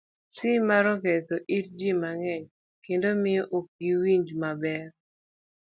[0.35, 0.37] C.
[0.67, 2.45] mar Oketho it ji mang'eny
[2.83, 4.87] kendo miyo ok giwinj maber